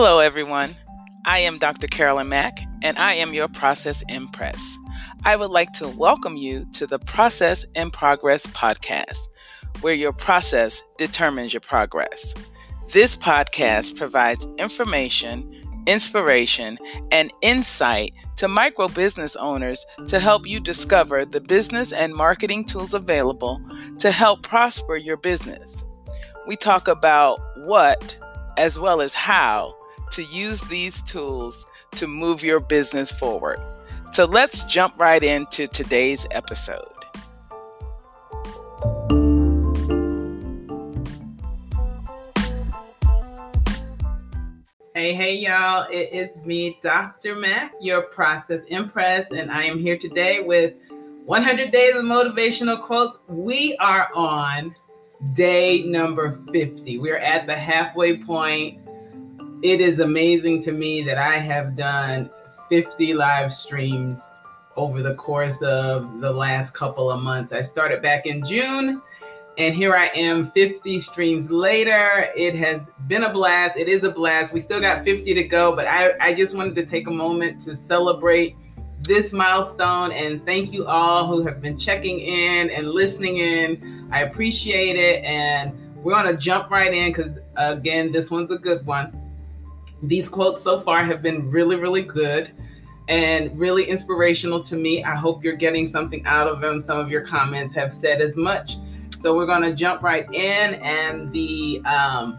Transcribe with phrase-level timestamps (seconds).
[0.00, 0.76] Hello, everyone.
[1.24, 1.88] I am Dr.
[1.88, 4.78] Carolyn Mack, and I am your Process Empress.
[5.24, 9.26] I would like to welcome you to the Process in Progress podcast,
[9.80, 12.32] where your process determines your progress.
[12.92, 15.52] This podcast provides information,
[15.88, 16.78] inspiration,
[17.10, 22.94] and insight to micro business owners to help you discover the business and marketing tools
[22.94, 23.60] available
[23.98, 25.82] to help prosper your business.
[26.46, 28.16] We talk about what,
[28.56, 29.74] as well as how,
[30.18, 33.60] to use these tools to move your business forward.
[34.10, 36.88] So let's jump right into today's episode.
[44.92, 45.86] Hey, hey, y'all.
[45.88, 47.36] It is me, Dr.
[47.36, 50.74] Mack, your process empress, and I am here today with
[51.26, 53.18] 100 Days of Motivational Quotes.
[53.28, 54.74] We are on
[55.34, 56.98] day number 50.
[56.98, 58.80] We're at the halfway point
[59.62, 62.30] it is amazing to me that I have done
[62.68, 64.20] 50 live streams
[64.76, 67.52] over the course of the last couple of months.
[67.52, 69.02] I started back in June,
[69.56, 72.30] and here I am 50 streams later.
[72.36, 73.76] It has been a blast.
[73.76, 74.52] It is a blast.
[74.52, 77.60] We still got 50 to go, but I, I just wanted to take a moment
[77.62, 78.54] to celebrate
[79.02, 84.08] this milestone and thank you all who have been checking in and listening in.
[84.12, 85.24] I appreciate it.
[85.24, 89.27] And we're going to jump right in because, again, this one's a good one.
[90.02, 92.50] These quotes so far have been really, really good
[93.08, 95.02] and really inspirational to me.
[95.02, 96.80] I hope you're getting something out of them.
[96.80, 98.76] Some of your comments have said as much.
[99.18, 100.74] So we're going to jump right in.
[100.74, 102.38] And the um,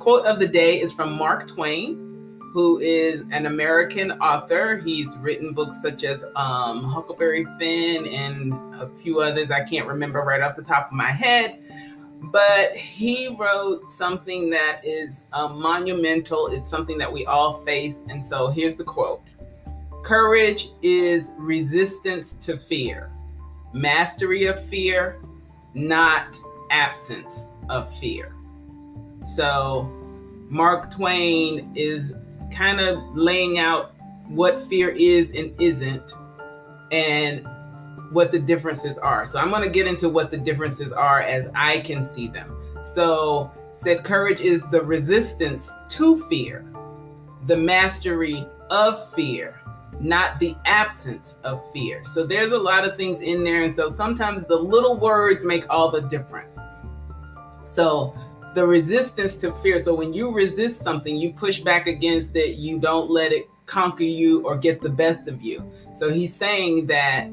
[0.00, 4.78] quote of the day is from Mark Twain, who is an American author.
[4.78, 10.20] He's written books such as um, Huckleberry Finn and a few others I can't remember
[10.20, 11.62] right off the top of my head
[12.20, 16.48] but he wrote something that is um, monumental.
[16.48, 17.98] It's something that we all face.
[18.08, 19.22] And so here's the quote
[20.02, 23.10] Courage is resistance to fear,
[23.72, 25.20] mastery of fear,
[25.74, 26.38] not
[26.70, 28.32] absence of fear.
[29.22, 29.90] So
[30.48, 32.14] Mark Twain is
[32.52, 33.94] kind of laying out
[34.28, 36.12] what fear is and isn't.
[36.92, 37.46] And
[38.10, 39.24] what the differences are.
[39.24, 42.56] So I'm going to get into what the differences are as I can see them.
[42.82, 46.64] So said courage is the resistance to fear,
[47.46, 49.60] the mastery of fear,
[50.00, 52.04] not the absence of fear.
[52.04, 53.62] So there's a lot of things in there.
[53.62, 56.58] And so sometimes the little words make all the difference.
[57.66, 58.16] So
[58.54, 59.78] the resistance to fear.
[59.78, 64.04] So when you resist something, you push back against it, you don't let it conquer
[64.04, 65.70] you or get the best of you.
[65.96, 67.28] So he's saying that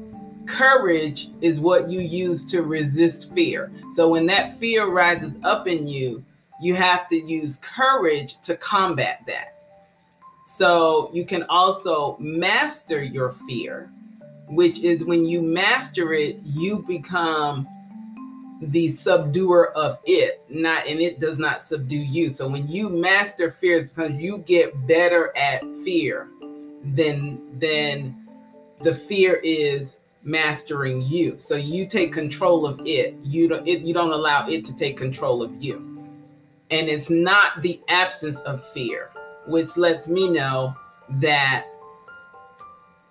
[0.46, 3.70] courage is what you use to resist fear.
[3.92, 6.24] So when that fear rises up in you,
[6.60, 9.58] you have to use courage to combat that.
[10.46, 13.90] So you can also master your fear,
[14.48, 17.66] which is when you master it, you become
[18.60, 22.32] the subduer of it, not and it does not subdue you.
[22.32, 26.28] So when you master fear, because you get better at fear
[26.94, 28.16] than than
[28.80, 31.38] the fear is mastering you.
[31.38, 33.14] So you take control of it.
[33.22, 35.76] You don't it, you don't allow it to take control of you.
[36.70, 39.10] And it's not the absence of fear,
[39.46, 40.74] which lets me know
[41.20, 41.66] that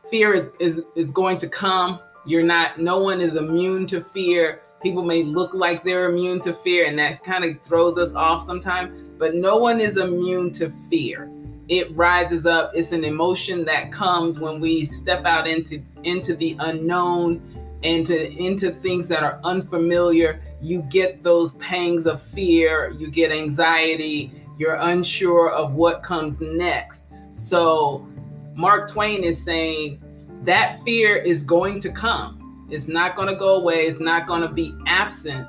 [0.10, 2.00] fear is, is, is going to come.
[2.26, 4.62] You're not, no one is immune to fear.
[4.82, 8.46] People may look like they're immune to fear, and that kind of throws us off
[8.46, 11.32] sometimes, but no one is immune to fear
[11.70, 12.72] it rises up.
[12.76, 17.42] It's an emotion that comes when we step out into into the unknown,
[17.84, 20.42] into into things that are unfamiliar.
[20.62, 22.94] You get those pangs of fear.
[22.98, 24.32] You get anxiety.
[24.58, 27.04] You're unsure of what comes next.
[27.34, 28.08] So,
[28.56, 30.02] Mark Twain is saying
[30.44, 32.68] that fear is going to come.
[32.70, 33.86] It's not going to go away.
[33.88, 35.48] It's not going to be absent.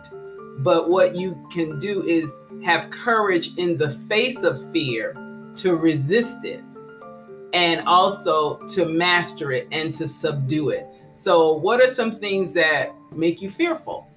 [0.58, 2.30] But what you can do is
[2.64, 5.14] have courage in the face of fear
[5.56, 6.62] to resist it
[7.54, 10.86] and also to master it and to subdue it.
[11.14, 14.08] So, what are some things that make you fearful?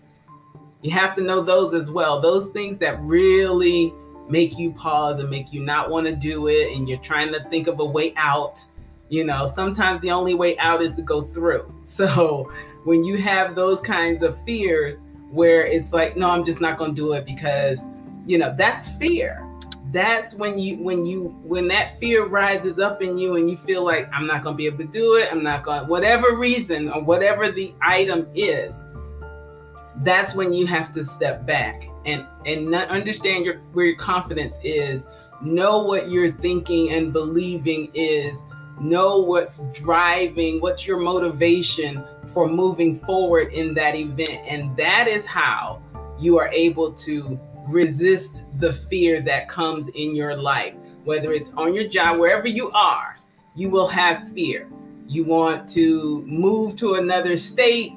[0.81, 2.19] You have to know those as well.
[2.19, 3.93] Those things that really
[4.27, 7.43] make you pause and make you not want to do it, and you're trying to
[7.49, 8.65] think of a way out.
[9.09, 11.71] You know, sometimes the only way out is to go through.
[11.81, 12.51] So,
[12.83, 16.91] when you have those kinds of fears where it's like, no, I'm just not going
[16.91, 17.81] to do it because,
[18.25, 19.46] you know, that's fear
[19.97, 23.83] that's when you when you when that fear rises up in you and you feel
[23.83, 26.35] like i'm not going to be able to do it i'm not going to, whatever
[26.35, 28.83] reason or whatever the item is
[30.03, 35.05] that's when you have to step back and and understand your where your confidence is
[35.41, 38.43] know what you're thinking and believing is,
[38.79, 44.39] know what's driving, what's your motivation for moving forward in that event.
[44.47, 45.81] And that is how
[46.19, 51.73] you are able to resist the fear that comes in your life, whether it's on
[51.73, 53.15] your job, wherever you are,
[53.55, 54.67] you will have fear.
[55.07, 57.93] You want to move to another state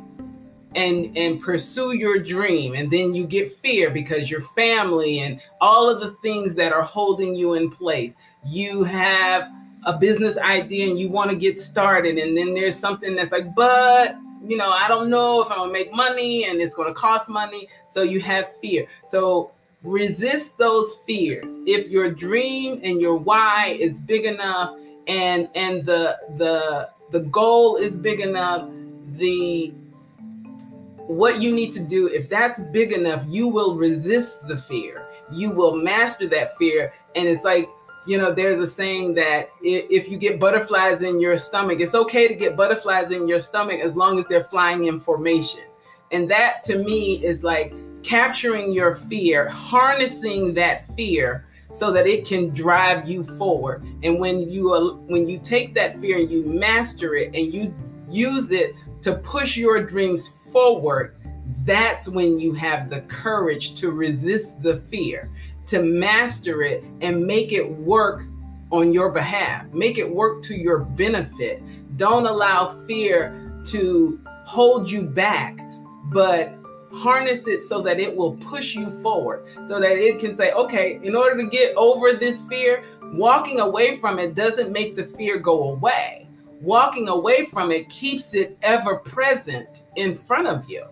[0.76, 5.90] and and pursue your dream and then you get fear because your family and all
[5.90, 8.14] of the things that are holding you in place.
[8.44, 9.50] You have
[9.84, 13.54] a business idea and you want to get started and then there's something that's like
[13.54, 17.28] but you know, I don't know if I'm gonna make money and it's gonna cost
[17.28, 17.68] money.
[17.90, 18.86] So you have fear.
[19.08, 19.52] So
[19.82, 21.58] resist those fears.
[21.66, 27.76] If your dream and your why is big enough and and the the the goal
[27.76, 28.68] is big enough,
[29.14, 29.72] the
[31.06, 35.06] what you need to do, if that's big enough, you will resist the fear.
[35.32, 36.92] You will master that fear.
[37.16, 37.68] And it's like
[38.06, 42.28] you know, there's a saying that if you get butterflies in your stomach, it's okay
[42.28, 45.60] to get butterflies in your stomach as long as they're flying in formation.
[46.10, 52.26] And that to me is like capturing your fear, harnessing that fear so that it
[52.26, 53.84] can drive you forward.
[54.02, 57.74] And when you uh, when you take that fear and you master it and you
[58.08, 61.16] use it to push your dreams forward,
[61.64, 65.30] that's when you have the courage to resist the fear
[65.70, 68.24] to master it and make it work
[68.72, 71.62] on your behalf, make it work to your benefit.
[71.96, 75.60] Don't allow fear to hold you back,
[76.06, 76.52] but
[76.92, 81.00] harness it so that it will push you forward, so that it can say, okay,
[81.02, 85.38] in order to get over this fear, walking away from it doesn't make the fear
[85.38, 86.26] go away.
[86.60, 90.84] Walking away from it keeps it ever present in front of you.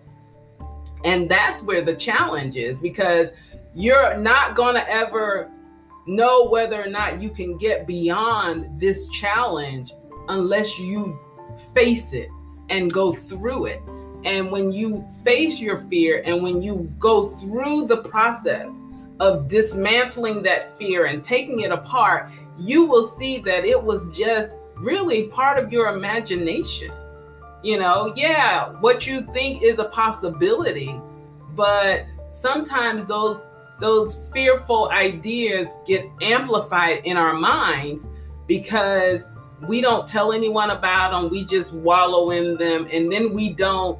[1.05, 3.31] And that's where the challenge is because
[3.75, 5.49] you're not going to ever
[6.07, 9.93] know whether or not you can get beyond this challenge
[10.27, 11.19] unless you
[11.73, 12.29] face it
[12.69, 13.81] and go through it.
[14.25, 18.69] And when you face your fear and when you go through the process
[19.19, 24.57] of dismantling that fear and taking it apart, you will see that it was just
[24.75, 26.91] really part of your imagination.
[27.63, 30.99] You know, yeah, what you think is a possibility,
[31.55, 33.41] but sometimes those
[33.79, 38.07] those fearful ideas get amplified in our minds
[38.45, 39.29] because
[39.67, 41.29] we don't tell anyone about them.
[41.29, 43.97] We just wallow in them and then we don't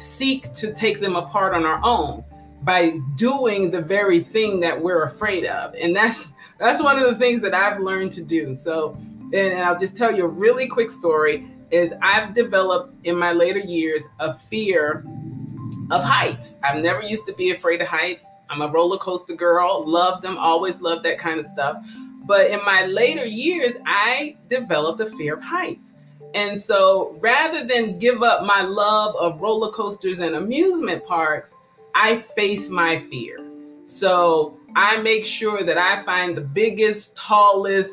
[0.00, 2.24] seek to take them apart on our own
[2.62, 5.74] by doing the very thing that we're afraid of.
[5.74, 8.56] And that's that's one of the things that I've learned to do.
[8.56, 8.96] So
[9.32, 13.32] and, and I'll just tell you a really quick story is I've developed in my
[13.32, 15.04] later years a fear
[15.90, 16.56] of heights.
[16.62, 18.24] I've never used to be afraid of heights.
[18.48, 21.76] I'm a roller coaster girl, loved them, always loved that kind of stuff.
[22.24, 25.94] But in my later years, I developed a fear of heights.
[26.34, 31.54] And so rather than give up my love of roller coasters and amusement parks,
[31.94, 33.38] I face my fear.
[33.84, 37.90] So I make sure that I find the biggest, tallest,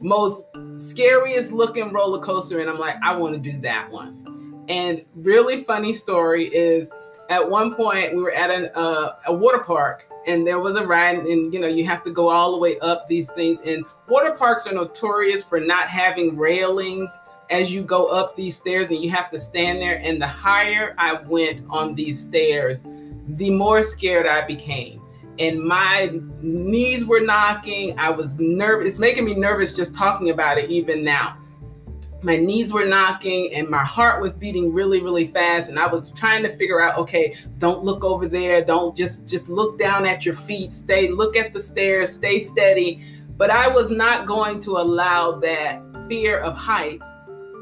[0.00, 0.46] most
[0.78, 4.64] scariest looking roller coaster, and I'm like, I want to do that one.
[4.68, 6.90] And really funny story is
[7.28, 10.86] at one point we were at an, uh, a water park and there was a
[10.86, 13.84] ride and you know you have to go all the way up these things and
[14.08, 17.10] water parks are notorious for not having railings
[17.50, 20.94] as you go up these stairs and you have to stand there and the higher
[20.98, 22.84] i went on these stairs
[23.36, 25.00] the more scared i became.
[25.38, 27.98] And my knees were knocking.
[27.98, 31.36] I was nervous it's making me nervous just talking about it even now.
[32.22, 36.10] My knees were knocking and my heart was beating really really fast and i was
[36.10, 38.64] trying to figure out okay don't look over there.
[38.64, 40.72] Don't just just look down at your feet.
[40.72, 42.12] Stay look at the stairs.
[42.12, 43.02] Stay steady.
[43.36, 47.06] But i was not going to allow that fear of heights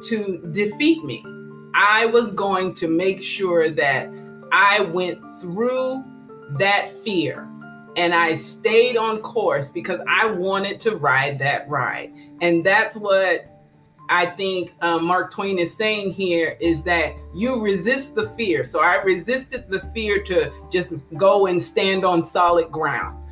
[0.03, 1.25] to defeat me
[1.75, 4.09] i was going to make sure that
[4.53, 6.05] i went through
[6.59, 7.49] that fear
[7.97, 13.59] and i stayed on course because i wanted to ride that ride and that's what
[14.09, 18.65] I think um, Mark Twain is saying here is that you resist the fear.
[18.65, 23.23] So I resisted the fear to just go and stand on solid ground.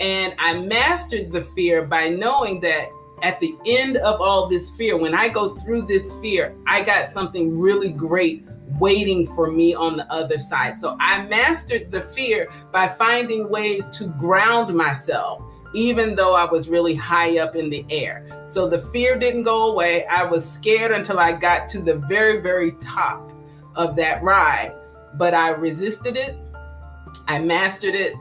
[0.00, 2.88] And I mastered the fear by knowing that
[3.22, 7.10] at the end of all this fear, when I go through this fear, I got
[7.10, 8.46] something really great
[8.78, 10.78] waiting for me on the other side.
[10.78, 15.42] So I mastered the fear by finding ways to ground myself,
[15.74, 18.26] even though I was really high up in the air.
[18.48, 20.06] So the fear didn't go away.
[20.06, 23.32] I was scared until I got to the very, very top
[23.74, 24.74] of that ride,
[25.14, 26.36] but I resisted it.
[27.28, 28.14] I mastered it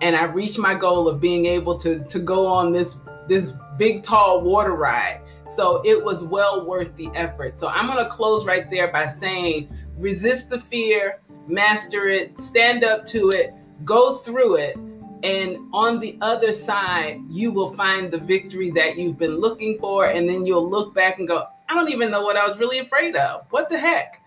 [0.00, 4.02] and I reached my goal of being able to to go on this this big
[4.02, 5.20] tall water ride.
[5.48, 7.58] So it was well worth the effort.
[7.58, 12.84] So I'm going to close right there by saying resist the fear, master it, stand
[12.84, 13.54] up to it,
[13.84, 14.76] go through it.
[15.22, 20.06] And on the other side, you will find the victory that you've been looking for.
[20.06, 22.78] And then you'll look back and go, I don't even know what I was really
[22.78, 23.46] afraid of.
[23.50, 24.22] What the heck?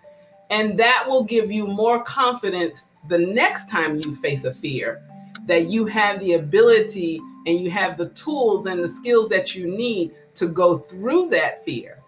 [0.50, 5.01] And that will give you more confidence the next time you face a fear
[5.46, 9.67] that you have the ability and you have the tools and the skills that you
[9.67, 12.00] need to go through that fear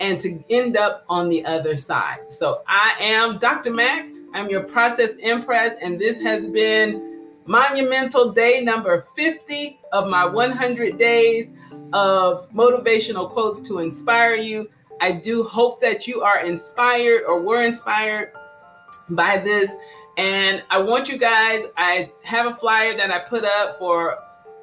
[0.00, 2.32] and to end up on the other side.
[2.32, 3.70] So I am Dr.
[3.70, 4.08] Mack.
[4.34, 10.96] I'm your process empress, and this has been monumental day number 50 of my 100
[10.98, 11.52] days
[11.92, 14.70] of motivational quotes to inspire you.
[15.00, 18.32] I do hope that you are inspired or were inspired
[19.10, 19.74] by this.
[20.16, 24.18] And I want you guys, I have a flyer that I put up for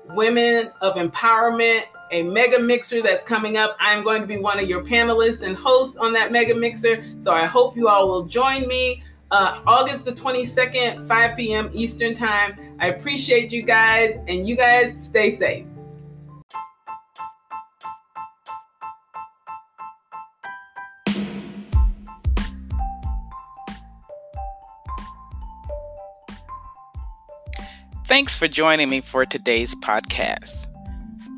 [0.10, 3.78] Women of Empowerment, a mega mixer that's coming up.
[3.80, 7.04] I'm going to be one of your panelists and hosts on that mega mixer.
[7.20, 11.70] So I hope you all will join me uh, August the 22nd, 5 p.m.
[11.74, 12.58] Eastern Time.
[12.80, 15.66] I appreciate you guys, and you guys stay safe.
[28.20, 30.68] Thanks for joining me for today's podcast.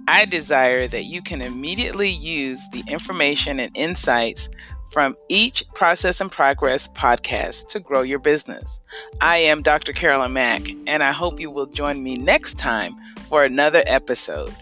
[0.07, 4.49] I desire that you can immediately use the information and insights
[4.91, 8.79] from each Process and Progress podcast to grow your business.
[9.21, 9.93] I am Dr.
[9.93, 12.95] Carolyn Mack, and I hope you will join me next time
[13.29, 14.55] for another episode.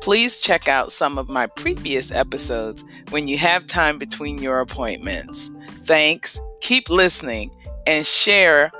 [0.00, 5.50] Please check out some of my previous episodes when you have time between your appointments.
[5.82, 7.50] Thanks, keep listening,
[7.88, 8.70] and share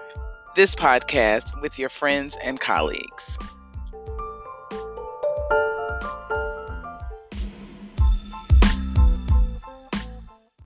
[0.60, 3.38] this podcast with your friends and colleagues.